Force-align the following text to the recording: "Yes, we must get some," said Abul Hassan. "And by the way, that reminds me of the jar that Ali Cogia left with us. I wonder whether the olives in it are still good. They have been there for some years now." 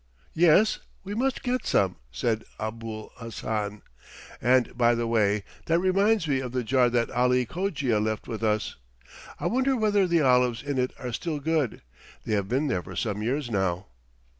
"Yes, 0.33 0.79
we 1.03 1.13
must 1.13 1.43
get 1.43 1.63
some," 1.67 1.97
said 2.11 2.43
Abul 2.59 3.11
Hassan. 3.17 3.83
"And 4.41 4.75
by 4.75 4.95
the 4.95 5.05
way, 5.05 5.43
that 5.67 5.77
reminds 5.77 6.27
me 6.27 6.39
of 6.39 6.53
the 6.53 6.63
jar 6.63 6.89
that 6.89 7.11
Ali 7.11 7.45
Cogia 7.45 7.99
left 7.99 8.27
with 8.27 8.41
us. 8.43 8.77
I 9.39 9.45
wonder 9.45 9.77
whether 9.77 10.07
the 10.07 10.21
olives 10.21 10.63
in 10.63 10.79
it 10.79 10.91
are 10.97 11.13
still 11.13 11.37
good. 11.39 11.83
They 12.25 12.33
have 12.33 12.47
been 12.49 12.65
there 12.65 12.81
for 12.81 12.95
some 12.95 13.21
years 13.21 13.51
now." 13.51 13.89